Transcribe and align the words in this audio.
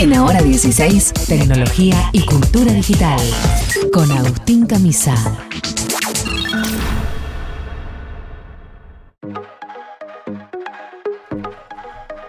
En 0.00 0.14
Ahora 0.14 0.40
16, 0.42 1.12
tecnología 1.28 2.08
y 2.12 2.24
cultura 2.24 2.72
digital. 2.72 3.20
Con 3.92 4.10
Agustín 4.10 4.66
Camisa. 4.66 5.14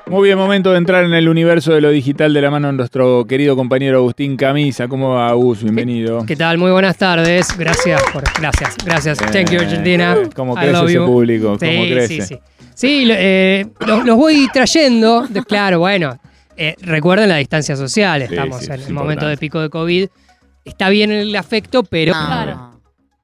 Muy 0.07 0.23
bien, 0.27 0.37
momento 0.37 0.71
de 0.71 0.77
entrar 0.77 1.05
en 1.05 1.13
el 1.13 1.29
universo 1.29 1.71
de 1.73 1.79
lo 1.79 1.89
digital 1.89 2.33
de 2.33 2.41
la 2.41 2.51
mano 2.51 2.67
de 2.67 2.73
nuestro 2.73 3.25
querido 3.25 3.55
compañero 3.55 3.99
Agustín 3.99 4.35
Camisa. 4.35 4.89
¿Cómo 4.89 5.11
va, 5.11 5.29
Agus? 5.29 5.63
Bienvenido. 5.63 6.25
¿Qué 6.25 6.35
tal? 6.35 6.57
Muy 6.57 6.71
buenas 6.71 6.97
tardes. 6.97 7.47
Gracias 7.57 8.01
por. 8.11 8.23
Gracias, 8.37 8.75
gracias. 8.83 9.17
Thank 9.19 9.51
you, 9.51 9.61
Argentina. 9.61 10.17
Eh, 10.21 10.29
¿Cómo 10.35 10.53
I 10.53 10.57
crece 10.57 10.71
love 10.73 10.85
ese 10.89 10.93
you. 10.95 11.05
público? 11.05 11.45
¿Cómo 11.57 11.59
Sí, 11.59 11.89
crece? 11.91 12.07
Sí, 12.07 12.21
sí. 12.21 12.39
Sí, 12.75 13.07
eh, 13.09 13.65
los, 13.87 14.03
los 14.05 14.17
voy 14.17 14.49
trayendo. 14.51 15.25
de- 15.29 15.43
claro, 15.43 15.79
bueno. 15.79 16.17
Eh, 16.57 16.75
recuerden 16.81 17.29
la 17.29 17.37
distancia 17.37 17.75
social. 17.75 18.21
Estamos 18.21 18.59
sí, 18.59 18.65
en 18.67 18.79
es 18.79 18.87
el 18.87 18.93
momento 18.93 19.27
de 19.27 19.37
pico 19.37 19.59
de 19.61 19.69
COVID. 19.69 20.07
Está 20.65 20.89
bien 20.89 21.11
el 21.11 21.35
afecto, 21.35 21.83
pero. 21.83 22.13
Claro. 22.13 22.71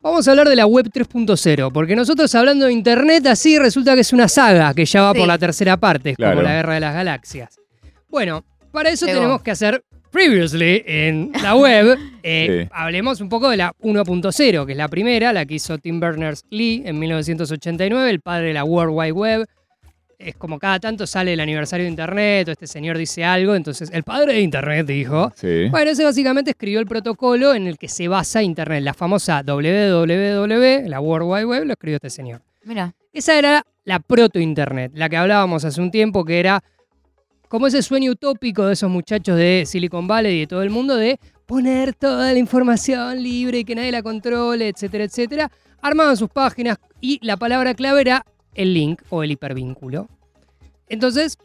Vamos 0.02 0.28
a 0.28 0.32
hablar 0.32 0.48
de 0.48 0.56
la 0.56 0.66
web 0.66 0.90
3.0, 0.92 1.72
porque 1.74 1.96
nosotros 1.96 2.34
hablando 2.36 2.66
de 2.68 2.74
internet 2.74 3.26
así 3.28 3.58
resulta 3.60 3.94
que 3.96 4.02
es 4.02 4.14
una 4.14 4.28
saga 4.30 4.74
que 4.74 4.86
ya 4.86 5.02
va 5.02 5.12
Sí. 5.14 5.20
por 5.20 5.28
la 5.28 5.38
tercera 5.38 5.76
parte, 5.78 6.12
es 6.12 6.16
Claro. 6.18 6.36
como 6.38 6.48
la 6.48 6.56
guerra 6.56 6.74
de 6.76 6.80
las 6.80 6.94
galaxias. 6.94 7.60
Bueno, 8.10 8.46
para 8.72 8.90
eso 8.90 9.06
Llegó. 9.06 9.18
tenemos 9.20 9.42
que 9.42 9.52
hacer 9.52 9.84
previously 10.12 10.84
en 10.86 11.32
la 11.44 11.56
web. 11.56 11.98
eh, 12.24 12.64
Sí. 12.64 12.70
Hablemos 12.72 13.20
un 13.20 13.28
poco 13.28 13.50
de 13.50 13.58
la 13.58 13.74
1.0, 13.82 14.66
que 14.66 14.72
es 14.72 14.78
la 14.78 14.88
primera, 14.88 15.34
la 15.34 15.46
que 15.46 15.56
hizo 15.56 15.78
Tim 15.78 16.00
Berners-Lee 16.00 16.84
en 16.86 16.98
1989, 17.00 18.10
el 18.10 18.22
padre 18.22 18.48
de 18.48 18.54
la 18.54 18.64
World 18.64 18.94
Wide 18.96 19.12
Web. 19.12 19.46
Es 20.20 20.36
como 20.36 20.58
cada 20.58 20.80
tanto 20.80 21.06
sale 21.06 21.34
el 21.34 21.40
aniversario 21.40 21.84
de 21.84 21.92
Internet 21.92 22.48
o 22.48 22.52
este 22.52 22.66
señor 22.66 22.98
dice 22.98 23.24
algo, 23.24 23.54
entonces 23.54 23.90
el 23.94 24.02
padre 24.04 24.34
de 24.34 24.42
Internet 24.42 24.88
dijo, 24.88 25.32
Sí. 25.36 25.70
bueno, 25.70 25.92
ese 25.92 26.04
básicamente 26.04 26.52
escribió 26.52 26.80
el 26.80 26.88
protocolo 26.88 27.54
en 27.54 27.68
el 27.68 27.78
que 27.78 27.88
se 27.88 28.08
basa 28.08 28.42
Internet. 28.42 28.84
La 28.84 28.96
famosa 28.96 29.44
www, 29.44 30.88
la 30.90 31.00
World 31.00 31.28
Wide 31.30 31.46
Web, 31.46 31.66
lo 31.66 31.74
escribió 31.74 31.98
este 31.98 32.10
señor. 32.10 32.42
Mira. 32.64 32.94
Esa 33.14 33.38
era 33.38 33.64
la 33.84 34.00
proto-Internet, 34.00 34.92
la 34.96 35.08
que 35.10 35.18
hablábamos 35.18 35.64
hace 35.66 35.82
un 35.82 35.92
tiempo, 35.92 36.26
que 36.26 36.40
era 36.40 36.64
como 37.48 37.68
ese 37.68 37.82
sueño 37.82 38.12
utópico 38.12 38.66
de 38.66 38.74
esos 38.74 38.90
muchachos 38.92 39.38
de 39.38 39.64
Silicon 39.66 40.08
Valley 40.08 40.36
y 40.36 40.40
de 40.42 40.48
todo 40.48 40.62
el 40.64 40.70
mundo 40.70 40.96
de 40.96 41.20
poner 41.46 41.94
toda 41.94 42.34
la 42.34 42.38
información 42.40 43.24
libre 43.24 43.60
y 43.60 43.64
que 43.64 43.74
nadie 43.76 43.92
la 43.92 44.04
controle, 44.04 44.68
etcétera, 44.68 45.04
etcétera. 45.06 45.52
Armaban 45.82 46.18
sus 46.18 46.30
páginas 46.30 46.78
y 47.02 47.20
la 47.26 47.38
palabra 47.38 47.74
clave 47.74 48.02
era 48.02 48.26
el 48.58 48.74
link 48.74 49.02
o 49.10 49.24
el 49.24 49.32
hipervínculo. 49.32 50.10
Entonces, 50.90 51.38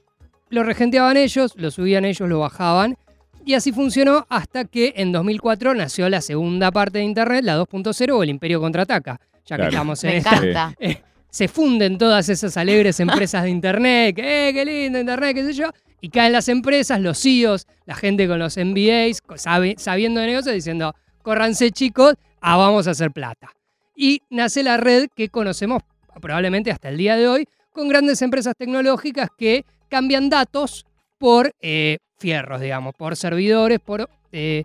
lo 0.50 0.62
regenteaban 0.62 1.16
ellos, 1.16 1.52
lo 1.56 1.70
subían 1.70 2.04
ellos, 2.04 2.28
lo 2.28 2.40
bajaban. 2.40 2.96
Y 3.44 3.54
así 3.54 3.72
funcionó 3.72 4.26
hasta 4.28 4.64
que 4.64 4.92
en 4.96 5.10
2004 5.12 5.74
nació 5.74 6.08
la 6.08 6.20
segunda 6.20 6.70
parte 6.70 6.98
de 6.98 7.04
Internet, 7.04 7.44
la 7.44 7.58
2.0 7.58 8.12
o 8.16 8.22
el 8.22 8.30
Imperio 8.30 8.60
Contraataca. 8.60 9.20
Ya 9.46 9.56
que 9.56 9.62
Claro. 9.62 9.68
estamos 9.70 10.04
en 10.04 10.10
Me 10.10 10.16
esta 10.18 10.36
encanta. 10.36 10.74
se 11.30 11.48
funden 11.48 11.98
todas 11.98 12.28
esas 12.28 12.56
alegres 12.56 13.00
empresas 13.00 13.42
de 13.42 13.50
internet, 13.50 14.14
que 14.14 14.48
eh, 14.50 14.52
qué 14.52 14.64
lindo 14.64 15.00
internet, 15.00 15.34
qué 15.34 15.42
sé 15.44 15.52
yo, 15.54 15.70
y 16.00 16.10
caen 16.10 16.32
las 16.32 16.48
empresas, 16.48 17.00
los 17.00 17.18
CEOs, 17.20 17.66
la 17.86 17.94
gente 17.96 18.28
con 18.28 18.38
los 18.38 18.56
MBAs, 18.56 19.22
sabe- 19.36 19.74
sabiendo 19.78 20.20
de 20.20 20.26
negocios, 20.26 20.54
diciendo, 20.54 20.94
córranse 21.22 21.70
chicos, 21.72 22.14
ah, 22.42 22.56
vamos 22.58 22.86
a 22.86 22.90
hacer 22.92 23.10
plata. 23.10 23.50
Y 23.96 24.22
nace 24.30 24.62
la 24.62 24.76
red 24.76 25.08
que 25.16 25.28
conocemos 25.30 25.82
probablemente 26.20 26.70
hasta 26.70 26.88
el 26.88 26.96
día 26.96 27.16
de 27.16 27.28
hoy, 27.28 27.48
con 27.72 27.88
grandes 27.88 28.22
empresas 28.22 28.54
tecnológicas 28.56 29.28
que 29.36 29.64
cambian 29.88 30.28
datos 30.28 30.86
por 31.18 31.52
eh, 31.60 31.98
fierros, 32.18 32.60
digamos, 32.60 32.94
por 32.94 33.16
servidores, 33.16 33.78
por 33.80 34.08
eh, 34.32 34.64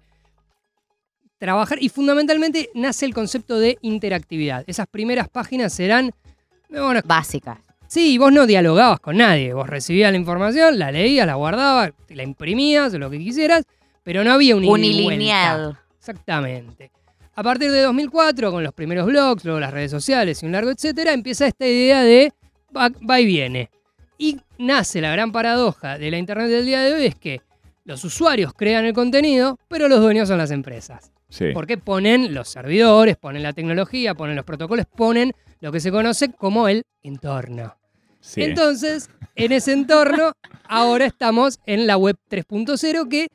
trabajar. 1.38 1.78
Y 1.82 1.90
fundamentalmente 1.90 2.70
nace 2.74 3.06
el 3.06 3.14
concepto 3.14 3.60
de 3.60 3.78
interactividad. 3.82 4.64
Esas 4.68 4.88
primeras 4.88 5.30
páginas 5.30 5.74
serán 5.74 6.14
bueno, 6.70 7.02
Básica. 7.06 7.62
Sí, 7.88 8.18
vos 8.18 8.34
no 8.34 8.46
dialogabas 8.46 9.00
con 9.00 9.18
nadie. 9.18 9.54
Vos 9.54 9.70
recibías 9.70 10.12
la 10.12 10.18
información, 10.18 10.78
la 10.78 10.92
leías, 10.92 11.26
la 11.26 11.36
guardabas, 11.36 11.92
la 12.10 12.24
imprimías, 12.24 12.94
lo 12.94 13.10
que 13.10 13.18
quisieras, 13.18 13.64
pero 14.04 14.24
no 14.24 14.34
había 14.34 14.56
un. 14.56 14.66
Unilineal. 14.66 15.80
Exactamente. 15.98 16.92
A 17.38 17.44
partir 17.44 17.72
de 17.72 17.84
2004, 17.84 18.52
con 18.52 18.64
los 18.64 18.74
primeros 18.74 19.06
blogs, 19.06 19.46
luego 19.46 19.60
las 19.60 19.72
redes 19.72 19.92
sociales 19.92 20.42
y 20.42 20.48
un 20.48 20.54
largo 20.54 20.72
etcétera, 20.72 21.14
empieza 21.14 21.46
esta 21.46 21.68
idea 21.68 22.02
de 22.02 22.34
va, 22.76 22.90
va 23.08 23.20
y 23.20 23.28
viene. 23.28 23.70
Y 24.18 24.40
nace 24.58 25.02
la 25.02 25.12
gran 25.12 25.32
paradoja 25.32 26.00
de 26.00 26.10
la 26.10 26.18
Internet 26.18 26.50
del 26.50 26.66
día 26.66 26.82
de 26.82 26.96
hoy, 26.96 27.06
es 27.06 27.14
que 27.14 27.42
los 27.86 28.04
usuarios 28.04 28.54
crean 28.56 28.86
el 28.86 28.94
contenido, 28.94 29.60
pero 29.68 29.88
los 29.88 30.00
dueños 30.00 30.28
son 30.28 30.40
las 30.40 30.50
empresas. 30.50 31.12
Sí. 31.30 31.50
Porque 31.54 31.78
ponen 31.78 32.34
los 32.34 32.50
servidores, 32.50 33.18
ponen 33.18 33.44
la 33.44 33.54
tecnología, 33.54 34.16
ponen 34.16 34.36
los 34.36 34.44
protocolos, 34.44 34.88
ponen 34.88 35.32
lo 35.60 35.72
que 35.72 35.80
se 35.80 35.92
conoce 35.92 36.32
como 36.32 36.68
el 36.68 36.86
entorno. 37.04 37.78
sí. 38.20 38.42
Entonces, 38.42 39.12
en 39.36 39.52
ese 39.52 39.74
entorno, 39.74 40.34
ahora 40.68 41.06
estamos 41.06 41.60
en 41.68 41.86
la 41.86 41.98
web 41.98 42.18
3.0 42.32 43.08
que 43.08 43.28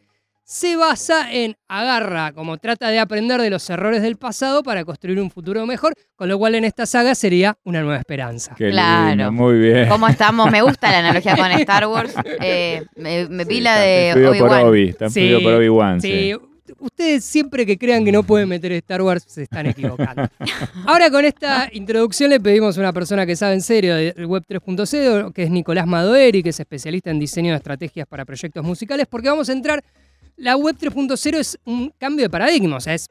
se 0.53 0.77
basa 0.77 1.33
en 1.33 1.57
agarra, 1.67 2.33
como 2.33 2.59
trata 2.59 2.91
de 2.91 2.99
aprender 2.99 3.41
de 3.41 3.49
los 3.49 3.71
errores 3.71 4.03
del 4.03 4.17
pasado 4.17 4.63
para 4.63 4.85
construir 4.85 5.19
un 5.19 5.31
futuro 5.31 5.65
mejor, 5.65 5.95
con 6.15 6.29
lo 6.29 6.37
cual 6.37 6.55
en 6.57 6.65
esta 6.65 6.85
saga 6.85 7.15
sería 7.15 7.57
una 7.65 7.81
nueva 7.81 7.97
esperanza. 7.97 8.55
Qué 8.59 8.69
Claro. 8.69 9.09
lindo, 9.09 9.33
muy 9.33 9.59
bien. 9.59 9.89
¿Cómo 9.89 10.07
estamos? 10.09 10.51
Me 10.51 10.61
gusta 10.61 10.91
la 10.93 10.99
analogía 10.99 11.37
con 11.39 11.51
Star 11.53 11.87
Wars. 11.87 12.13
Eh, 12.43 12.83
me 12.97 13.27
me 13.31 13.45
vi 13.47 13.55
Sí, 13.57 13.61
la 13.63 13.71
está 13.87 14.19
de 14.19 14.29
Obi-Wan. 14.29 14.65
Obi, 14.67 14.95
Sí, 15.09 15.39
por 15.43 15.55
Obi-Wan. 15.55 16.01
Sí, 16.03 16.35
Sí. 16.35 16.75
ustedes 16.81 17.25
siempre 17.25 17.65
que 17.65 17.79
crean 17.79 18.05
que 18.05 18.13
no 18.13 18.23
pueden 18.23 18.47
meter 18.51 18.73
Star 18.73 19.01
Wars 19.01 19.25
se 19.27 19.45
están 19.45 19.65
equivocando. 19.67 20.29
Ahora 20.87 21.11
con 21.11 21.25
esta 21.25 21.71
introducción 21.73 22.29
le 22.29 22.41
pedimos 22.41 22.77
a 22.77 22.81
una 22.83 22.93
persona 22.93 23.25
que 23.25 23.37
sabe 23.37 23.55
en 23.55 23.63
serio 23.63 23.95
del 23.97 24.27
Web 24.27 24.45
3.0, 24.47 25.33
que 25.33 25.45
es 25.45 25.51
Nicolás 25.51 25.87
Madoeri, 25.87 26.43
que 26.43 26.51
es 26.51 26.61
especialista 26.61 27.11
en 27.11 27.19
diseño 27.19 27.53
de 27.53 27.57
estrategias 27.57 28.07
para 28.07 28.27
proyectos 28.27 28.63
musicales, 28.63 29.07
porque 29.09 29.31
vamos 29.31 29.49
a 29.49 29.53
entrar, 29.53 29.83
la 30.37 30.57
Web 30.57 30.77
3.0 30.79 31.37
es 31.39 31.59
un 31.65 31.93
cambio 31.99 32.25
de 32.25 32.31
paradigma, 32.31 32.77
o 32.77 32.81
sea, 32.81 32.95
es 32.95 33.09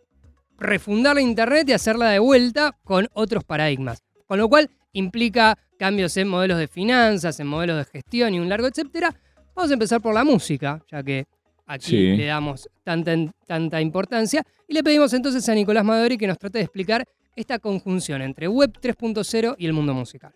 refundar 0.58 1.16
la 1.16 1.22
Internet 1.22 1.68
y 1.70 1.74
hacerla 1.74 2.10
de 2.10 2.20
vuelta 2.20 2.78
con 2.84 3.08
otros 3.14 3.44
paradigmas. 3.44 4.04
Con 4.28 4.38
lo 4.38 4.48
cual 4.48 4.70
implica 4.94 5.58
cambios 5.78 6.16
en 6.18 6.28
modelos 6.28 6.58
de 6.60 6.68
finanzas, 6.68 7.40
en 7.40 7.48
modelos 7.48 7.78
de 7.78 7.86
gestión 7.86 8.34
y 8.34 8.40
un 8.40 8.48
largo 8.50 8.68
etcétera. 8.68 9.14
Vamos 9.56 9.72
a 9.72 9.74
empezar 9.74 10.02
por 10.02 10.14
la 10.14 10.24
música, 10.24 10.84
ya 10.92 11.02
que 11.04 11.26
aquí 11.66 11.86
Sí. 11.90 12.16
le 12.18 12.26
damos 12.26 12.70
tanta, 12.84 13.14
tanta 13.48 13.82
importancia. 13.82 14.44
Y 14.68 14.74
le 14.74 14.84
pedimos 14.84 15.14
entonces 15.14 15.48
a 15.50 15.54
Nicolás 15.56 15.84
Madori 15.84 16.18
que 16.18 16.28
nos 16.28 16.38
trate 16.38 16.60
de 16.60 16.64
explicar 16.66 17.06
esta 17.36 17.60
conjunción 17.60 18.22
entre 18.22 18.48
Web 18.48 18.78
3.0 18.82 19.56
y 19.58 19.66
el 19.66 19.74
mundo 19.74 19.94
musical. 19.94 20.34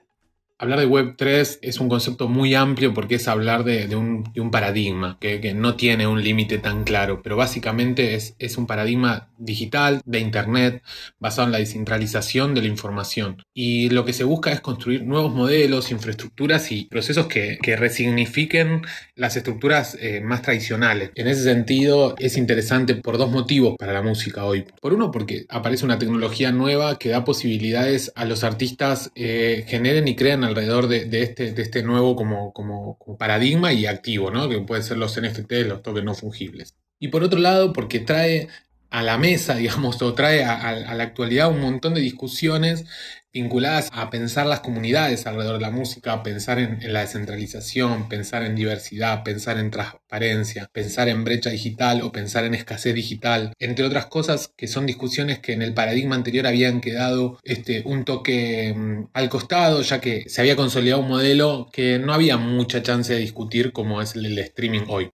Hablar 0.57 0.79
de 0.79 0.85
Web 0.85 1.15
3 1.17 1.59
es 1.63 1.81
un 1.81 1.89
concepto 1.89 2.29
muy 2.29 2.55
amplio 2.55 2.93
porque 2.93 3.15
es 3.15 3.27
hablar 3.27 3.65
de, 3.65 3.87
de 3.87 3.97
un, 3.97 4.23
de 4.33 4.39
un 4.39 4.51
paradigma 4.51 5.17
que, 5.19 5.41
que 5.41 5.53
no 5.53 5.75
tiene 5.75 6.07
un 6.07 6.23
límite 6.23 6.59
tan 6.59 6.85
claro, 6.85 7.21
pero 7.21 7.35
básicamente 7.35 8.15
es, 8.15 8.35
es 8.39 8.57
un 8.57 8.65
paradigma 8.65 9.27
digital 9.37 10.01
de 10.05 10.19
Internet 10.19 10.81
basado 11.19 11.47
en 11.47 11.51
la 11.51 11.57
descentralización 11.57 12.53
de 12.55 12.61
la 12.61 12.67
información. 12.67 13.43
Y 13.53 13.89
lo 13.89 14.05
que 14.05 14.13
se 14.13 14.23
busca 14.23 14.53
es 14.53 14.61
construir 14.61 15.03
nuevos 15.03 15.33
modelos, 15.33 15.91
infraestructuras 15.91 16.71
y 16.71 16.85
procesos 16.85 17.27
que, 17.27 17.57
que 17.61 17.75
resignifiquen 17.75 18.83
las 19.15 19.35
estructuras 19.35 19.97
eh, 19.99 20.21
más 20.21 20.41
tradicionales. 20.41 21.11
En 21.15 21.27
ese 21.27 21.43
sentido 21.43 22.15
es 22.17 22.37
interesante 22.37 22.95
por 22.95 23.17
dos 23.17 23.29
motivos 23.29 23.75
para 23.77 23.91
la 23.91 24.01
música 24.01 24.45
hoy. 24.45 24.65
Por 24.81 24.93
uno 24.93 25.11
porque 25.11 25.45
aparece 25.49 25.83
una 25.83 25.99
tecnología 25.99 26.53
nueva 26.53 26.97
que 26.97 27.09
da 27.09 27.25
posibilidades 27.25 28.13
a 28.15 28.23
los 28.23 28.45
artistas 28.45 29.11
eh, 29.15 29.65
generen 29.67 30.07
y 30.07 30.15
crean 30.15 30.44
alrededor 30.45 30.87
de, 30.87 31.07
este, 31.21 31.51
de 31.51 31.61
este 31.61 31.83
nuevo 31.83 32.15
como, 32.15 32.53
como, 32.53 32.97
paradigma 33.17 33.73
y 33.73 33.85
activo, 33.85 34.31
¿no? 34.31 34.49
que 34.49 34.59
pueden 34.61 34.83
ser 34.83 34.97
los 34.97 35.19
NFT, 35.19 35.51
los 35.67 35.81
tokens 35.81 36.05
no 36.05 36.15
fungibles. 36.15 36.75
Y 36.99 37.09
por 37.09 37.23
otro 37.23 37.39
lado, 37.39 37.73
porque 37.73 37.99
trae 37.99 38.47
a 38.95 39.03
la 39.03 39.17
mesa, 39.17 39.55
digamos, 39.63 40.01
o 40.01 40.13
trae 40.13 40.43
a, 40.45 40.71
la 40.73 41.03
actualidad 41.03 41.51
un 41.51 41.59
montón 41.59 41.93
de 41.93 42.01
discusiones 42.01 42.85
vinculadas 43.33 43.89
a 43.91 44.09
pensar 44.09 44.47
las 44.47 44.61
comunidades 44.61 45.27
alrededor 45.27 45.55
de 45.55 45.63
la 45.63 45.69
música, 45.69 46.23
pensar 46.23 46.57
en, 46.57 46.79
la 46.93 47.01
descentralización, 47.01 48.07
pensar 48.07 48.43
en 48.43 48.55
diversidad, 48.55 49.25
pensar 49.25 49.57
en 49.57 49.69
transparencia, 49.71 50.69
pensar 50.71 51.09
en 51.09 51.25
brecha 51.25 51.49
digital 51.49 52.01
o 52.03 52.13
pensar 52.13 52.45
en 52.45 52.53
escasez 52.53 52.95
digital, 52.95 53.51
entre 53.59 53.83
otras 53.83 54.05
cosas 54.05 54.53
que 54.55 54.67
son 54.67 54.85
discusiones 54.85 55.39
que 55.39 55.51
en 55.51 55.61
el 55.61 55.73
paradigma 55.73 56.15
anterior 56.15 56.47
habían 56.47 56.79
quedado 56.79 57.37
este, 57.43 57.83
un 57.85 58.05
toque 58.05 58.73
mm, 58.73 59.09
al 59.11 59.27
costado, 59.27 59.81
ya 59.81 59.99
que 59.99 60.23
se 60.29 60.39
había 60.39 60.55
consolidado 60.55 61.01
un 61.01 61.09
modelo 61.09 61.67
que 61.73 61.99
no 61.99 62.13
había 62.13 62.37
mucha 62.37 62.81
chance 62.81 63.11
de 63.11 63.19
discutir 63.19 63.73
como 63.73 64.01
es 64.01 64.15
el 64.15 64.23
del 64.23 64.39
streaming 64.39 64.85
hoy. 64.87 65.11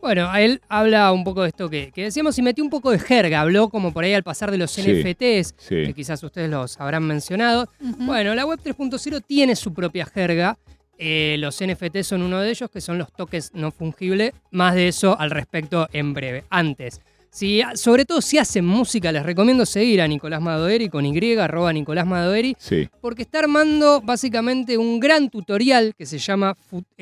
Bueno, 0.00 0.28
a 0.30 0.40
él 0.40 0.60
habla 0.68 1.12
un 1.12 1.24
poco 1.24 1.42
de 1.42 1.48
esto 1.48 1.68
que, 1.68 1.90
que 1.92 2.04
decíamos 2.04 2.38
y 2.38 2.42
metió 2.42 2.64
un 2.64 2.70
poco 2.70 2.90
de 2.90 2.98
jerga, 2.98 3.40
habló 3.40 3.68
como 3.68 3.92
por 3.92 4.04
ahí 4.04 4.14
al 4.14 4.22
pasar 4.22 4.50
de 4.50 4.58
los 4.58 4.70
Sí, 4.70 4.80
NFTs, 4.82 5.54
sí. 5.58 5.74
que 5.86 5.92
quizás 5.94 6.22
ustedes 6.22 6.48
los 6.50 6.80
habrán 6.80 7.04
mencionado. 7.04 7.68
Bueno, 7.80 8.34
la 8.34 8.46
web 8.46 8.58
3.0 8.62 9.22
tiene 9.26 9.56
su 9.56 9.72
propia 9.74 10.06
jerga 10.06 10.56
Eh, 11.02 11.36
los 11.38 11.58
NFT 11.62 12.02
son 12.02 12.20
uno 12.20 12.40
de 12.40 12.50
ellos, 12.50 12.68
que 12.70 12.82
son 12.82 12.98
los 12.98 13.10
tokens 13.12 13.52
no 13.54 13.70
fungibles. 13.70 14.32
Más 14.50 14.74
de 14.74 14.88
eso 14.88 15.18
al 15.18 15.30
respecto 15.30 15.88
en 15.94 16.12
breve. 16.12 16.44
Antes, 16.50 17.00
si, 17.30 17.62
sobre 17.74 18.04
todo 18.04 18.20
si 18.20 18.36
hacen 18.36 18.66
música, 18.66 19.10
les 19.10 19.22
recomiendo 19.24 19.64
seguir 19.64 20.02
a 20.02 20.06
Nicolás 20.08 20.42
Madoeri 20.42 20.90
con 20.90 21.06
Y, 21.06 21.36
arroba 21.38 21.72
Nicolás 21.72 22.06
Madoeri, 22.06 22.54
Sí. 22.58 22.86
porque 23.00 23.22
está 23.22 23.38
armando 23.38 24.02
básicamente 24.02 24.76
un 24.76 25.00
gran 25.00 25.30
tutorial 25.30 25.94
que 25.96 26.04
se 26.04 26.18
llama, 26.18 26.54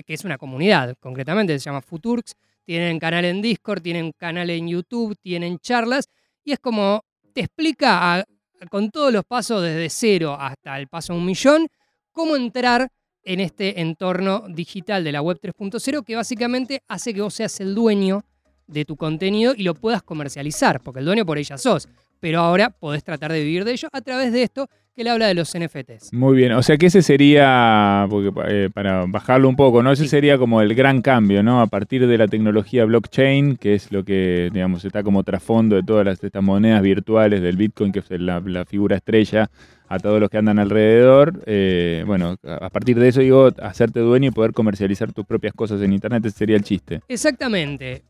que 0.06 0.14
es 0.14 0.24
una 0.24 0.38
comunidad, 0.38 0.94
concretamente 1.00 1.58
se 1.58 1.64
llama 1.64 1.80
Futurx. 1.80 2.36
Tienen 2.68 2.98
canal 2.98 3.24
en 3.24 3.40
Discord, 3.40 3.80
tienen 3.80 4.12
canal 4.12 4.50
en 4.50 4.68
YouTube, 4.68 5.16
tienen 5.22 5.58
charlas, 5.58 6.10
y 6.44 6.52
es 6.52 6.58
como 6.58 7.02
te 7.32 7.40
explica 7.40 8.22
con 8.70 8.90
todos 8.90 9.10
los 9.10 9.24
pasos 9.24 9.62
desde 9.62 9.88
cero 9.88 10.36
hasta 10.38 10.78
el 10.78 10.86
paso 10.86 11.14
a 11.14 11.16
un 11.16 11.24
millón, 11.24 11.68
cómo 12.12 12.36
entrar 12.36 12.92
en 13.22 13.40
este 13.40 13.80
entorno 13.80 14.44
digital 14.50 15.02
de 15.02 15.12
la 15.12 15.22
web 15.22 15.38
3.0 15.40 16.04
que 16.04 16.14
básicamente 16.14 16.82
hace 16.88 17.14
que 17.14 17.22
vos 17.22 17.32
seas 17.32 17.58
el 17.60 17.74
dueño 17.74 18.22
de 18.66 18.84
tu 18.84 18.96
contenido 18.96 19.54
y 19.56 19.62
lo 19.62 19.74
puedas 19.74 20.02
comercializar, 20.02 20.82
porque 20.82 21.00
el 21.00 21.06
dueño 21.06 21.24
por 21.24 21.38
ella 21.38 21.56
sos, 21.56 21.88
pero 22.20 22.40
ahora 22.40 22.70
podés 22.70 23.04
tratar 23.04 23.32
de 23.32 23.42
vivir 23.42 23.64
de 23.64 23.72
ello 23.72 23.88
a 23.92 24.00
través 24.00 24.32
de 24.32 24.42
esto 24.42 24.68
que 24.96 25.04
le 25.04 25.10
habla 25.10 25.28
de 25.28 25.34
los 25.34 25.54
NFTs. 25.56 26.12
Muy 26.12 26.36
bien, 26.36 26.50
o 26.52 26.62
sea 26.62 26.76
que 26.76 26.86
ese 26.86 27.02
sería, 27.02 28.06
porque, 28.10 28.32
eh, 28.48 28.68
para 28.74 29.04
bajarlo 29.06 29.48
un 29.48 29.54
poco, 29.54 29.80
¿no? 29.80 29.92
Ese 29.92 30.02
Sí. 30.04 30.08
sería 30.08 30.38
como 30.38 30.60
el 30.60 30.74
gran 30.74 31.02
cambio, 31.02 31.40
¿no? 31.44 31.60
A 31.60 31.68
partir 31.68 32.04
de 32.08 32.18
la 32.18 32.26
tecnología 32.26 32.84
blockchain, 32.84 33.56
que 33.56 33.74
es 33.74 33.92
lo 33.92 34.04
que, 34.04 34.50
digamos, 34.52 34.84
está 34.84 35.04
como 35.04 35.22
trasfondo 35.22 35.76
de 35.76 35.84
todas 35.84 36.04
las, 36.04 36.22
estas 36.24 36.42
monedas 36.42 36.82
virtuales 36.82 37.40
del 37.42 37.56
Bitcoin, 37.56 37.92
que 37.92 38.00
es 38.00 38.10
la, 38.10 38.40
la 38.40 38.64
figura 38.64 38.96
estrella 38.96 39.48
a 39.88 39.98
todos 40.00 40.18
los 40.20 40.28
que 40.30 40.38
andan 40.38 40.58
alrededor. 40.58 41.42
eh, 41.46 42.02
bueno, 42.04 42.34
a 42.44 42.68
partir 42.68 42.98
de 42.98 43.06
eso, 43.08 43.20
digo, 43.20 43.50
hacerte 43.62 44.00
dueño 44.00 44.30
y 44.30 44.32
poder 44.32 44.52
comercializar 44.52 45.12
tus 45.12 45.24
propias 45.24 45.52
cosas 45.54 45.80
en 45.80 45.92
Internet, 45.92 46.24
ese 46.26 46.38
sería 46.38 46.56
el 46.56 46.64
chiste. 46.64 47.02
Exactamente. 47.06 48.02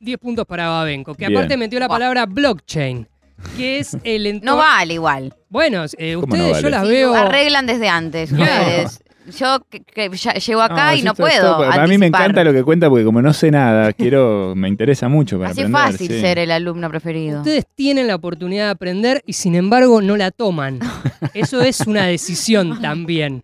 10 0.00 0.18
puntos 0.18 0.44
para 0.46 0.68
Babenco, 0.68 1.14
que 1.14 1.26
Bien. 1.26 1.38
aparte 1.38 1.56
metió 1.56 1.78
la 1.80 1.88
palabra 1.88 2.26
blockchain, 2.26 3.06
que 3.56 3.78
es 3.78 3.96
el 4.04 4.26
entorno... 4.26 4.52
No 4.52 4.56
vale 4.58 4.94
igual. 4.94 5.34
Bueno, 5.48 5.84
eh, 5.98 6.14
¿Cómo 6.20 6.26
no 6.36 6.44
ustedes 6.44 6.50
vale? 6.52 6.62
yo 6.62 6.70
las 6.70 6.82
Sí, 6.82 6.88
veo... 6.88 7.14
Arreglan 7.14 7.66
desde 7.66 7.88
antes. 7.88 8.30
Claro. 8.32 8.62
ustedes. 8.62 9.00
Yo 9.36 9.58
que, 9.68 9.80
que 9.80 10.08
ya 10.16 10.34
llego 10.34 10.60
acá 10.62 10.92
No, 10.92 10.96
y 10.98 11.02
no 11.02 11.12
puedo. 11.12 11.56
a 11.56 11.58
mí 11.88 11.98
me 11.98 12.06
anticipar. 12.06 12.20
encanta 12.22 12.44
lo 12.44 12.52
que 12.52 12.62
cuenta 12.62 12.88
porque 12.88 13.04
como 13.04 13.20
no 13.20 13.32
sé 13.32 13.50
nada, 13.50 13.92
quiero, 13.92 14.54
me 14.54 14.68
interesa 14.68 15.08
mucho 15.08 15.36
para 15.38 15.50
Así 15.50 15.62
es 15.62 15.66
aprender. 15.66 15.92
fácil 15.92 16.08
sí. 16.12 16.20
ser 16.20 16.38
el 16.38 16.52
alumno 16.52 16.88
preferido. 16.88 17.38
Ustedes 17.40 17.66
tienen 17.74 18.06
la 18.06 18.14
oportunidad 18.14 18.66
de 18.66 18.70
aprender 18.70 19.22
y 19.26 19.32
sin 19.32 19.56
embargo 19.56 20.00
no 20.00 20.16
la 20.16 20.30
toman. 20.30 20.78
Eso 21.34 21.60
es 21.60 21.80
una 21.88 22.04
decisión 22.06 22.80
también. 22.80 23.42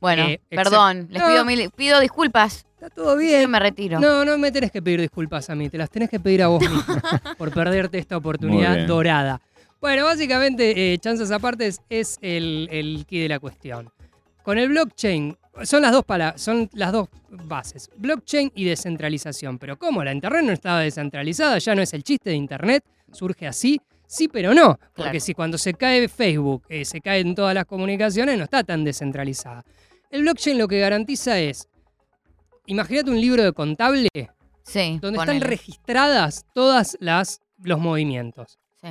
Bueno, 0.00 0.22
Eh, 0.24 0.40
perdón. 0.50 1.08
Les 1.10 1.20
No. 1.20 1.28
pido, 1.28 1.44
mil- 1.44 1.70
pido 1.74 1.98
disculpas. 1.98 2.64
Está 2.84 2.94
todo 2.94 3.14
Yo 3.14 3.18
bien. 3.18 3.50
me 3.50 3.58
retiro. 3.58 3.98
No, 3.98 4.24
no 4.26 4.36
me 4.36 4.52
tenés 4.52 4.70
que 4.70 4.82
pedir 4.82 5.00
disculpas 5.00 5.48
a 5.48 5.54
mí, 5.54 5.70
te 5.70 5.78
las 5.78 5.88
tenés 5.90 6.10
que 6.10 6.20
pedir 6.20 6.42
a 6.42 6.48
vos 6.48 6.60
mismo 6.60 6.82
por 7.38 7.50
perderte 7.52 7.98
esta 7.98 8.16
oportunidad 8.16 8.86
dorada. 8.86 9.40
Bueno, 9.80 10.04
básicamente, 10.04 10.92
eh, 10.92 10.98
chances 10.98 11.30
aparte 11.30 11.66
es, 11.66 11.80
es 11.88 12.18
el, 12.20 12.68
el 12.70 13.06
key 13.08 13.20
de 13.20 13.28
la 13.30 13.38
cuestión. 13.38 13.90
Con 14.42 14.58
el 14.58 14.68
blockchain, 14.68 15.34
son 15.62 15.80
las 15.82 15.92
dos 15.92 16.04
pala- 16.04 16.34
son 16.36 16.68
las 16.74 16.92
dos 16.92 17.08
bases, 17.30 17.90
blockchain 17.96 18.52
y 18.54 18.64
descentralización. 18.64 19.58
Pero 19.58 19.78
¿cómo? 19.78 20.04
La 20.04 20.12
Internet 20.12 20.44
no 20.44 20.52
estaba 20.52 20.80
descentralizada, 20.80 21.56
ya 21.58 21.74
no 21.74 21.80
es 21.80 21.94
el 21.94 22.02
chiste 22.04 22.30
de 22.30 22.36
Internet, 22.36 22.84
surge 23.12 23.46
así. 23.46 23.80
Sí, 24.06 24.28
pero 24.28 24.52
no, 24.52 24.78
porque 24.94 25.10
Claro. 25.12 25.20
si 25.20 25.32
cuando 25.32 25.56
se 25.56 25.72
cae 25.72 26.06
Facebook, 26.08 26.64
eh, 26.68 26.84
se 26.84 27.00
caen 27.00 27.34
todas 27.34 27.54
las 27.54 27.64
comunicaciones, 27.64 28.36
no 28.36 28.44
está 28.44 28.62
tan 28.62 28.84
descentralizada. 28.84 29.64
El 30.10 30.20
blockchain 30.22 30.58
lo 30.58 30.68
que 30.68 30.78
garantiza 30.80 31.38
es, 31.40 31.66
imagínate 32.66 33.10
un 33.10 33.20
libro 33.20 33.42
de 33.42 33.52
contable 33.52 34.08
Sí. 34.62 34.98
donde 35.00 35.18
ponele. 35.18 35.36
están 35.36 35.40
registradas 35.48 36.46
todas 36.54 36.96
las 37.00 37.40
los 37.62 37.78
movimientos. 37.78 38.58
Sí. 38.82 38.88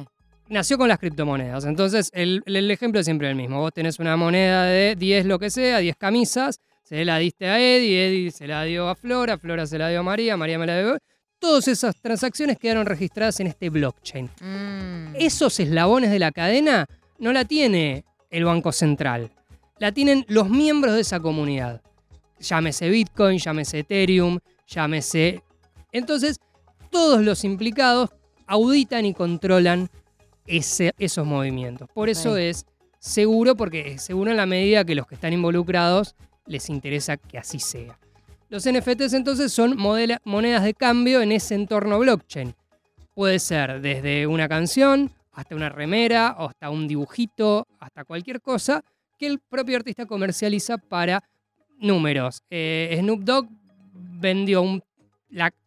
Nació 0.49 0.77
con 0.77 0.87
las 0.87 0.97
criptomonedas. 0.99 1.65
Entonces, 1.65 2.09
el, 2.13 2.41
el 2.45 2.71
ejemplo 2.71 2.99
es 2.99 3.05
siempre 3.05 3.29
el 3.29 3.35
mismo. 3.35 3.59
Vos 3.59 3.71
tenés 3.73 3.99
una 3.99 4.15
moneda 4.15 4.63
de 4.65 4.95
10 4.95 5.25
lo 5.25 5.37
que 5.39 5.49
sea, 5.49 5.79
10 5.79 5.95
camisas, 5.97 6.59
se 6.83 7.03
la 7.05 7.17
diste 7.17 7.47
a 7.47 7.59
Eddie, 7.59 8.07
Eddie 8.07 8.31
se 8.31 8.47
la 8.47 8.63
dio 8.63 8.87
a 8.89 8.95
Flora, 8.95 9.37
Flora 9.37 9.65
se 9.65 9.77
la 9.77 9.89
dio 9.89 9.99
a 9.99 10.03
María, 10.03 10.37
María 10.37 10.57
me 10.59 10.65
la 10.67 10.79
dio. 10.79 10.97
Todas 11.39 11.67
esas 11.67 11.95
transacciones 12.01 12.57
quedaron 12.57 12.85
registradas 12.85 13.39
en 13.41 13.47
este 13.47 13.69
blockchain. 13.69 14.29
Mm. 14.41 15.15
Esos 15.15 15.59
eslabones 15.59 16.09
de 16.11 16.19
la 16.19 16.31
cadena 16.31 16.87
no 17.19 17.33
la 17.33 17.45
tiene 17.45 18.05
el 18.29 18.45
Banco 18.45 18.71
Central. 18.71 19.29
La 19.79 19.91
tienen 19.91 20.25
los 20.29 20.49
miembros 20.49 20.93
de 20.95 21.01
esa 21.01 21.19
comunidad. 21.19 21.81
Llámese 22.39 22.89
Bitcoin, 22.89 23.37
llámese 23.39 23.79
Ethereum, 23.79 24.39
llámese... 24.67 25.43
Entonces, 25.91 26.39
todos 26.89 27.21
los 27.21 27.43
implicados 27.43 28.09
auditan 28.47 29.05
y 29.05 29.13
controlan 29.13 29.89
ese- 30.45 30.93
esos 30.97 31.25
movimientos. 31.25 31.87
Por 31.93 32.09
eso 32.09 32.35
es 32.37 32.65
seguro, 32.99 33.55
porque 33.55 33.93
es 33.93 34.01
seguro 34.03 34.31
en 34.31 34.37
la 34.37 34.45
medida 34.45 34.83
que 34.83 34.95
los 34.95 35.07
que 35.07 35.15
están 35.15 35.33
involucrados 35.33 36.15
les 36.45 36.69
interesa 36.69 37.17
que 37.17 37.37
así 37.37 37.59
sea. 37.59 37.97
Los 38.49 38.65
NFTs 38.67 39.13
entonces 39.13 39.51
son 39.53 39.77
modela- 39.77 40.19
monedas 40.25 40.63
de 40.63 40.73
cambio 40.73 41.21
en 41.21 41.31
ese 41.31 41.55
entorno 41.55 41.99
blockchain. 41.99 42.53
Puede 43.15 43.39
ser 43.39 43.79
desde 43.81 44.27
una 44.27 44.47
canción 44.49 45.11
hasta 45.31 45.55
una 45.55 45.69
remera, 45.69 46.35
o 46.37 46.49
hasta 46.49 46.69
un 46.69 46.87
dibujito, 46.87 47.67
hasta 47.79 48.03
cualquier 48.03 48.41
cosa 48.41 48.83
que 49.17 49.25
el 49.27 49.39
propio 49.39 49.77
artista 49.77 50.05
comercializa 50.05 50.77
para 50.77 51.23
números. 51.83 52.41
Eh, 52.49 52.95
Snoop 52.99 53.21
Dogg 53.21 53.47
vendió 53.93 54.63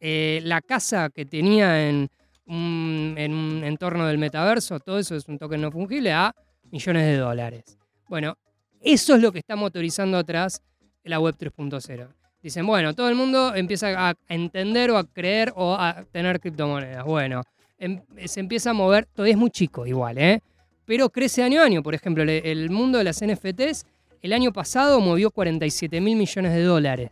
eh, 0.00 0.40
la 0.42 0.60
casa 0.62 1.10
que 1.10 1.24
tenía 1.24 1.88
en 1.88 2.08
un, 2.46 3.14
en 3.16 3.64
entorno 3.64 4.06
del 4.06 4.18
metaverso, 4.18 4.78
todo 4.80 4.98
eso 4.98 5.16
es 5.16 5.26
un 5.28 5.38
token 5.38 5.60
no 5.60 5.70
fungible, 5.70 6.12
a 6.12 6.34
millones 6.70 7.04
de 7.06 7.16
dólares. 7.16 7.78
Bueno, 8.08 8.36
eso 8.80 9.14
es 9.16 9.22
lo 9.22 9.32
que 9.32 9.40
está 9.40 9.56
motorizando 9.56 10.16
atrás 10.16 10.62
la 11.02 11.18
web 11.18 11.34
3.0. 11.38 12.08
Dicen, 12.42 12.66
bueno, 12.66 12.94
todo 12.94 13.08
el 13.08 13.16
mundo 13.16 13.54
empieza 13.54 14.08
a 14.10 14.14
entender 14.28 14.90
o 14.92 14.98
a 14.98 15.04
creer 15.04 15.52
o 15.56 15.74
a 15.74 16.04
tener 16.12 16.38
criptomonedas. 16.40 17.04
Bueno, 17.04 17.42
em- 17.78 18.02
se 18.26 18.40
empieza 18.40 18.70
a 18.70 18.74
mover, 18.74 19.06
todavía 19.06 19.34
es 19.34 19.38
muy 19.38 19.50
chico 19.50 19.86
igual, 19.86 20.19
¿eh? 20.19 20.40
Pero 20.84 21.10
crece 21.10 21.42
año 21.42 21.60
a 21.60 21.64
año. 21.64 21.82
Por 21.82 21.96
ejemplo, 21.96 22.22
el, 22.22 22.30
el 22.30 22.70
mundo 22.70 22.98
de 22.98 23.04
las 23.04 23.20
NFTs 23.20 23.84
el 24.26 24.32
año 24.32 24.52
pasado 24.52 25.00
movió 25.00 25.31
47 25.31 26.00
mil 26.00 26.17
millones 26.17 26.52
de 26.52 26.62
dólares. 26.64 27.11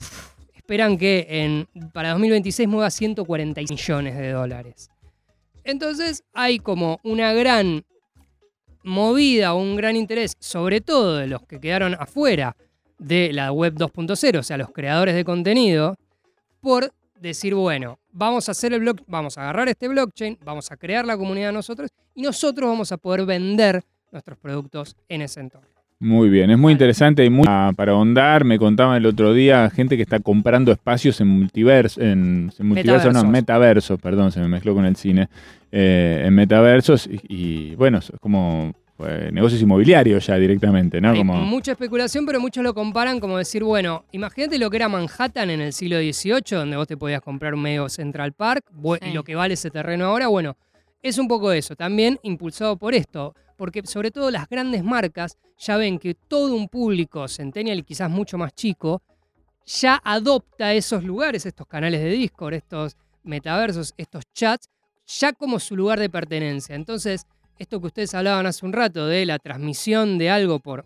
Esperan 0.52 0.99
que 0.99 1.26
en, 1.28 1.69
para 1.93 2.11
2026 2.11 2.69
mueva 2.69 2.91
140 2.91 3.60
millones 3.70 4.17
de 4.17 4.32
dólares. 4.32 4.91
Entonces 5.62 6.24
hay 6.32 6.58
como 6.58 6.98
una 7.05 7.32
gran 7.32 7.84
movida 8.82 9.55
un 9.55 9.77
gran 9.77 9.94
interés, 9.94 10.34
sobre 10.41 10.81
todo 10.81 11.17
de 11.19 11.29
los 11.29 11.43
que 11.43 11.60
quedaron 11.60 11.94
afuera 11.94 12.56
de 12.98 13.32
la 13.32 13.53
web 13.53 13.74
2.0, 13.74 14.38
o 14.41 14.43
sea, 14.43 14.58
los 14.58 14.70
creadores 14.70 15.15
de 15.15 15.24
contenido, 15.24 15.96
por 16.60 16.93
decir, 17.19 17.55
bueno, 17.55 18.00
vamos 18.10 18.48
a 18.48 18.53
hacer 18.53 18.72
el 18.72 18.81
blog, 18.81 18.96
vamos 19.06 19.38
a 19.38 19.43
agarrar 19.43 19.69
este 19.69 19.86
blockchain, 19.86 20.36
vamos 20.44 20.70
a 20.72 20.77
crear 20.77 21.06
la 21.06 21.17
comunidad 21.17 21.53
nosotros 21.53 21.91
y 22.15 22.22
nosotros 22.22 22.69
vamos 22.69 22.91
a 22.91 22.96
poder 22.96 23.24
vender 23.24 23.84
nuestros 24.10 24.36
productos 24.36 24.96
en 25.08 25.22
ese 25.22 25.41
entorno. 25.41 25.73
Muy 26.01 26.29
bien, 26.29 26.51
es 26.51 26.58
muy 26.58 26.72
interesante 26.72 27.24
y 27.24 27.31
muy 27.31 27.46
para 27.77 27.93
ahondar. 27.93 28.44
Me 28.44 28.58
contaba 28.58 28.96
el 28.96 29.06
otro 29.06 29.32
día 29.32 29.70
gente 29.70 29.96
que 29.96 30.03
está 30.03 30.20
comprando 30.20 30.72
espacios 30.72 31.20
en 31.20 31.29
multiverso, 31.29 32.01
en, 32.01 32.53
en 32.58 32.67
multiverso, 32.67 33.10
no, 33.13 33.20
en 33.20 33.31
Metaversos. 33.31 33.31
metaversos, 33.31 34.01
perdón, 34.01 34.32
se 34.32 34.41
me 34.41 34.48
mezcló 34.48 34.74
con 34.74 34.84
el 34.84 34.96
cine, 34.96 35.29
eh, 35.72 36.24
en 36.27 36.34
metaversos 36.34 37.06
y, 37.06 37.20
y, 37.29 37.74
bueno, 37.77 37.98
es 37.98 38.13
como 38.20 38.74
eh, 38.98 39.31
negocios 39.32 39.60
inmobiliarios 39.60 40.24
ya 40.27 40.36
directamente, 40.36 41.01
¿no? 41.01 41.10
Hay 41.10 41.19
Como, 41.19 41.34
mucha 41.34 41.72
especulación, 41.72 42.24
pero 42.27 42.39
muchos 42.41 42.63
lo 42.63 42.74
comparan 42.74 43.19
como 43.19 43.39
decir, 43.39 43.65
bueno, 43.65 44.05
imagínate 44.13 44.56
lo 44.58 44.70
que 44.70 44.77
era 44.77 44.89
Manhattan 44.89 45.51
en 45.51 45.60
el 45.60 45.72
siglo 45.72 45.98
XVIII, 45.98 46.58
donde 46.58 46.77
vos 46.77 46.86
te 46.86 46.96
podías 46.96 47.20
comprar 47.20 47.55
un 47.55 47.63
medio 47.63 47.89
Central 47.89 48.32
Park, 48.32 48.65
y 49.05 49.13
lo 49.13 49.24
que 49.24 49.34
vale 49.34 49.55
ese 49.55 49.70
terreno 49.70 50.05
ahora, 50.05 50.29
bueno, 50.29 50.56
es 51.03 51.19
un 51.19 51.27
poco 51.27 51.51
eso, 51.53 51.74
también 51.74 52.20
impulsado 52.22 52.77
por 52.77 52.94
esto, 52.94 53.34
porque 53.56 53.82
sobre 53.84 54.11
todo 54.11 54.31
las 54.31 54.49
grandes 54.49 54.84
marcas 54.84 55.39
ya 55.58 55.77
ven 55.77 55.99
que 55.99 56.15
todo 56.15 56.55
un 56.55 56.69
público 56.69 57.29
centennial 57.29 57.79
y 57.79 57.82
quizás 57.82 58.11
mucho 58.11 58.39
más 58.39 58.55
chico 58.55 59.03
ya 59.67 60.01
adopta 60.05 60.73
esos 60.73 61.05
lugares, 61.05 61.46
estos 61.46 61.67
canales 61.67 62.03
de 62.03 62.11
Discord, 62.11 62.55
estos 62.55 62.96
metaversos, 63.23 63.94
estos 63.96 64.25
chats, 64.34 64.69
ya 65.06 65.32
como 65.32 65.58
su 65.58 65.77
lugar 65.77 65.99
de 65.99 66.11
pertenencia. 66.11 66.75
Entonces, 66.75 67.27
esto 67.58 67.81
que 67.81 67.87
ustedes 67.87 68.15
hablaban 68.15 68.46
hace 68.46 68.67
un 68.67 68.73
rato 68.73 69.06
de 69.06 69.25
la 69.27 69.39
transmisión 69.39 70.19
de 70.19 70.31
algo 70.31 70.58
por 70.58 70.84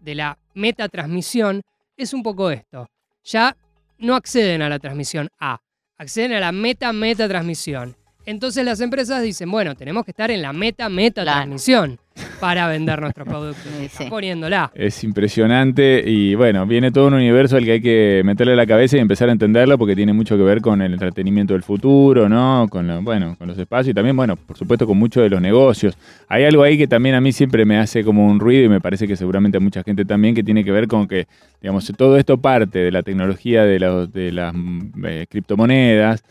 de 0.00 0.14
la 0.14 0.38
metatransmisión 0.54 1.62
es 1.96 2.12
un 2.12 2.22
poco 2.22 2.50
esto. 2.50 2.88
Ya 3.24 3.56
no 3.98 4.14
acceden 4.14 4.60
a 4.62 4.68
la 4.68 4.78
transmisión 4.78 5.30
A, 5.38 5.60
acceden 5.96 6.34
a 6.34 6.40
la 6.40 6.52
meta 6.52 6.92
meta 6.92 7.26
transmisión. 7.28 7.96
Entonces 8.26 8.64
las 8.64 8.80
empresas 8.80 9.22
dicen, 9.22 9.50
bueno, 9.50 9.74
tenemos 9.74 10.04
que 10.04 10.10
estar 10.12 10.30
en 10.30 10.40
la 10.42 10.52
meta 10.52 10.88
meta 10.88 11.22
transmisión. 11.24 11.98
para 12.40 12.68
vender 12.68 13.00
nuestros 13.00 13.26
productos. 13.26 13.64
Sí, 13.90 14.04
poniéndola. 14.08 14.70
Es 14.74 15.02
impresionante 15.04 16.02
y 16.06 16.34
bueno, 16.36 16.64
viene 16.66 16.90
todo 16.92 17.08
un 17.08 17.14
universo 17.14 17.56
al 17.56 17.64
que 17.64 17.72
hay 17.72 17.80
que 17.80 18.22
meterle 18.24 18.54
la 18.56 18.66
cabeza 18.66 18.96
y 18.96 19.00
empezar 19.00 19.28
a 19.28 19.32
entenderlo 19.32 19.76
porque 19.78 19.96
tiene 19.96 20.12
mucho 20.12 20.36
que 20.36 20.42
ver 20.44 20.60
con 20.60 20.80
el 20.80 20.92
entretenimiento 20.92 21.54
del 21.54 21.62
futuro, 21.64 22.28
¿no? 22.28 22.66
Con 22.70 22.86
lo- 22.86 23.02
bueno, 23.02 23.34
con 23.36 23.48
los 23.48 23.58
espacios 23.58 23.88
y 23.90 23.94
también, 23.94 24.16
bueno, 24.16 24.36
por 24.36 24.56
supuesto 24.56 24.86
con 24.86 24.96
mucho 24.96 25.20
de 25.20 25.28
los 25.28 25.40
negocios. 25.40 25.96
Hay 26.28 26.44
algo 26.44 26.62
ahí 26.62 26.78
que 26.78 26.86
también 26.86 27.14
a 27.16 27.20
mí 27.20 27.32
siempre 27.32 27.64
me 27.64 27.78
hace 27.78 28.04
como 28.04 28.26
un 28.26 28.38
ruido 28.40 28.64
y 28.64 28.68
me 28.68 28.80
parece 28.80 29.06
que 29.08 29.16
seguramente 29.16 29.58
a 29.58 29.60
mucha 29.60 29.82
gente 29.82 30.04
también 30.04 30.34
que 30.34 30.42
tiene 30.44 30.64
que 30.64 30.70
ver 30.72 30.86
con 30.86 31.06
que, 31.08 31.26
digamos, 31.60 31.92
todo 31.96 32.16
esto 32.16 32.38
parte 32.38 32.78
de 32.78 32.90
la 32.92 33.02
tecnología 33.02 33.64
de, 33.64 33.80
los- 33.80 34.12
de 34.12 34.30
las 34.32 34.54
mm, 34.54 35.04
eh, 35.04 35.26
criptomonedas. 35.28 36.22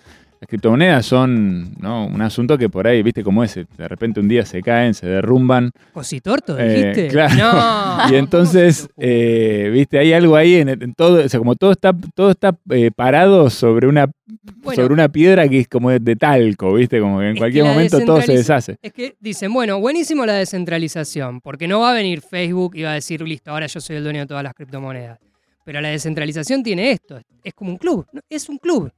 Las 0.43 0.50
criptomonedas 0.50 1.05
son 1.05 1.73
¿no? 1.79 2.05
un 2.05 2.21
asunto 2.21 2.57
que 2.57 2.67
por 2.67 2.85
ahí, 2.85 3.01
viste 3.01 3.23
cómo 3.23 3.45
es, 3.45 3.55
de 3.55 3.88
repente 3.88 4.19
un 4.19 4.27
día 4.27 4.45
se 4.45 4.62
caen, 4.62 4.93
se 4.93 5.07
derrumban, 5.07 5.71
¿Cositorto 5.93 6.59
Eh, 6.59 6.67
dijiste? 6.67 7.07
claro. 7.07 7.33
No. 7.38 8.12
y 8.12 8.15
entonces, 8.17 8.89
eh, 8.97 9.69
viste, 9.71 10.00
hay 10.00 10.12
algo 10.12 10.35
ahí 10.35 10.55
en, 10.55 10.67
en 10.67 10.93
todo, 10.95 11.23
o 11.23 11.29
sea, 11.29 11.39
como 11.39 11.55
todo 11.55 11.71
está, 11.71 11.93
todo 12.13 12.31
está 12.31 12.57
eh, 12.71 12.91
parado 12.93 13.50
sobre 13.50 13.88
una, 13.88 14.12
Bueno, 14.57 14.81
sobre 14.81 14.93
una 14.93 15.07
piedra 15.07 15.47
que 15.47 15.59
es 15.59 15.69
como 15.69 15.91
de, 15.91 16.00
de 16.00 16.17
talco, 16.17 16.73
viste, 16.73 17.00
como 17.00 17.19
que 17.19 17.29
en 17.29 17.38
cualquier 17.38 17.63
que 17.63 17.69
momento 17.69 18.01
todo 18.01 18.21
se 18.21 18.33
deshace. 18.33 18.75
Es 18.81 18.91
que 18.91 19.15
dicen, 19.21 19.53
bueno, 19.53 19.79
buenísimo 19.79 20.25
la 20.25 20.33
descentralización, 20.33 21.39
porque 21.39 21.69
no 21.69 21.79
va 21.79 21.91
a 21.91 21.93
venir 21.93 22.19
Facebook 22.19 22.75
y 22.75 22.81
va 22.81 22.91
a 22.91 22.95
decir, 22.95 23.21
listo, 23.21 23.50
ahora 23.50 23.67
yo 23.67 23.79
soy 23.79 23.95
el 23.95 24.03
dueño 24.03 24.19
de 24.19 24.27
todas 24.27 24.43
las 24.43 24.53
criptomonedas. 24.53 25.19
Pero 25.63 25.79
la 25.79 25.88
descentralización 25.88 26.63
tiene 26.63 26.91
esto, 26.91 27.21
es 27.41 27.53
como 27.53 27.71
un 27.71 27.77
club, 27.77 28.05
es 28.29 28.50
un 28.50 28.57
club. 28.57 28.91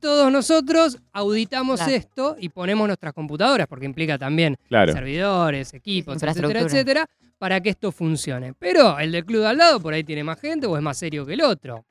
Todos 0.00 0.30
nosotros 0.32 0.98
auditamos 1.12 1.80
Claro. 1.80 1.94
esto 1.94 2.36
y 2.38 2.48
ponemos 2.48 2.86
nuestras 2.86 3.12
computadoras, 3.12 3.66
porque 3.66 3.86
implica 3.86 4.18
también 4.18 4.56
Claro. 4.68 4.92
servidores, 4.92 5.72
equipos, 5.74 6.22
etcétera, 6.22 6.60
etcétera, 6.60 7.06
para 7.38 7.60
que 7.60 7.70
esto 7.70 7.90
funcione. 7.92 8.54
Pero 8.58 8.98
el 8.98 9.12
del 9.12 9.24
club 9.24 9.40
de 9.42 9.48
al 9.48 9.58
lado 9.58 9.80
por 9.80 9.92
ahí 9.94 10.04
tiene 10.04 10.24
más 10.24 10.40
gente 10.40 10.66
o 10.66 10.76
es 10.76 10.82
más 10.82 10.96
serio 10.98 11.24
que 11.26 11.34
el 11.34 11.42
otro. 11.42 11.84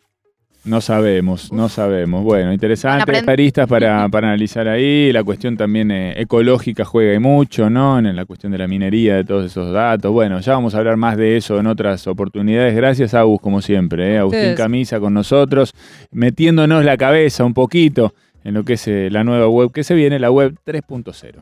No 0.65 0.79
sabemos, 0.79 1.51
no 1.51 1.67
sabemos. 1.67 2.24
Bueno, 2.24 2.53
interesante. 2.53 3.03
Bueno, 3.05 3.20
aprend- 3.20 3.32
aristas 3.34 3.67
para, 3.67 4.08
para 4.08 4.29
analizar 4.29 4.65
ahí. 4.70 5.12
La 5.12 5.22
cuestión 5.22 5.58
también 5.58 5.91
eh, 5.91 6.13
ecológica 6.22 6.86
juega 6.86 7.13
y 7.13 7.20
mucho, 7.20 7.70
¿no? 7.70 8.00
En 8.00 8.15
la 8.15 8.24
cuestión 8.24 8.53
de 8.53 8.58
la 8.60 8.67
minería, 8.70 9.15
de 9.17 9.25
todos 9.25 9.46
esos 9.46 9.74
datos. 9.74 10.10
Bueno, 10.13 10.39
ya 10.39 10.53
vamos 10.53 10.74
a 10.74 10.77
hablar 10.77 10.96
más 10.96 11.17
de 11.17 11.36
eso 11.36 11.60
en 11.60 11.67
otras 11.67 12.08
oportunidades. 12.08 12.74
Gracias, 12.75 13.13
Agus, 13.13 13.41
como 13.41 13.62
siempre. 13.62 14.13
¿eh? 14.13 14.20
Agustín. 14.20 14.55
Camisa 14.55 15.01
con 15.01 15.13
nosotros, 15.13 15.74
metiéndonos 16.12 16.86
la 16.86 16.96
cabeza 16.96 17.43
un 17.43 17.53
poquito 17.53 18.13
en 18.46 18.53
lo 18.53 18.63
que 18.63 18.74
es 18.74 18.88
eh, 18.88 19.10
la 19.12 19.25
nueva 19.25 19.50
web 19.50 19.70
que 19.72 19.84
se 19.84 19.96
viene, 19.96 20.17
la 20.17 20.32
web 20.32 20.55
3.0. 20.65 21.41